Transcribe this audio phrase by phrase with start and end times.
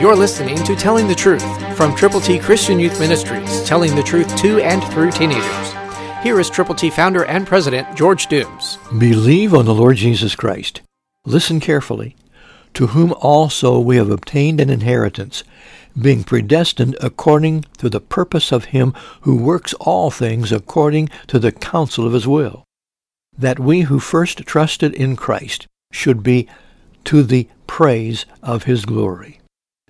[0.00, 4.36] You're listening to Telling the Truth from Triple T Christian Youth Ministries, telling the truth
[4.36, 5.72] to and through teenagers.
[6.22, 8.78] Here is Triple T founder and president George Dooms.
[8.96, 10.82] Believe on the Lord Jesus Christ.
[11.26, 12.14] Listen carefully.
[12.74, 15.42] To whom also we have obtained an inheritance,
[16.00, 21.50] being predestined according to the purpose of him who works all things according to the
[21.50, 22.62] counsel of his will,
[23.36, 26.46] that we who first trusted in Christ should be
[27.02, 29.40] to the praise of his glory.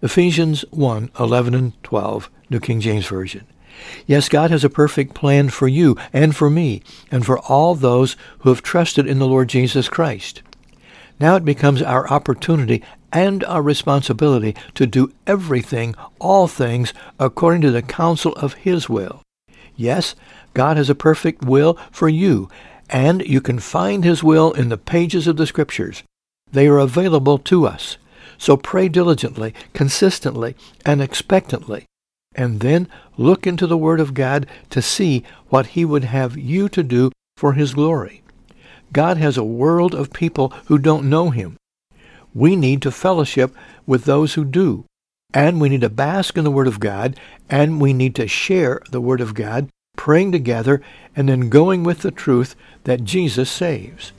[0.00, 3.44] Ephesians 1, 11 and 12, New King James Version.
[4.06, 8.16] Yes, God has a perfect plan for you and for me and for all those
[8.40, 10.42] who have trusted in the Lord Jesus Christ.
[11.18, 17.72] Now it becomes our opportunity and our responsibility to do everything, all things, according to
[17.72, 19.22] the counsel of His will.
[19.74, 20.14] Yes,
[20.54, 22.48] God has a perfect will for you,
[22.88, 26.04] and you can find His will in the pages of the Scriptures.
[26.52, 27.96] They are available to us.
[28.38, 30.54] So pray diligently, consistently,
[30.86, 31.84] and expectantly,
[32.34, 36.68] and then look into the Word of God to see what He would have you
[36.70, 38.22] to do for His glory.
[38.92, 41.56] God has a world of people who don't know Him.
[42.32, 43.54] We need to fellowship
[43.86, 44.84] with those who do.
[45.34, 47.18] And we need to bask in the Word of God,
[47.50, 50.80] and we need to share the Word of God, praying together,
[51.14, 52.54] and then going with the truth
[52.84, 54.12] that Jesus saves.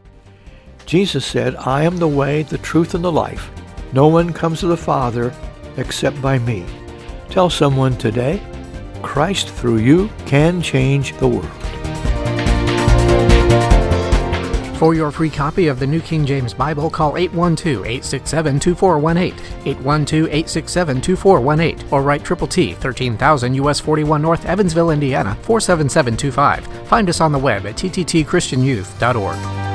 [0.86, 3.50] Jesus said, I am the way, the truth, and the life.
[3.94, 5.34] No one comes to the Father
[5.78, 6.66] except by me.
[7.30, 8.42] Tell someone today,
[9.02, 11.50] Christ through you can change the world.
[14.78, 19.34] For your free copy of the New King James Bible, call 812-867-2418,
[19.66, 26.66] 812-867-2418, or write Triple T, 13,000 US 41 North, Evansville, Indiana, 47725.
[26.88, 29.69] Find us on the web at tttchristianyouth.org.